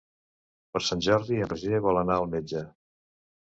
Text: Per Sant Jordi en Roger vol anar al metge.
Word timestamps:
Per 0.77 0.81
Sant 0.85 1.03
Jordi 1.09 1.39
en 1.43 1.47
Roger 1.53 1.85
vol 1.87 2.03
anar 2.05 2.19
al 2.23 2.29
metge. 2.35 2.67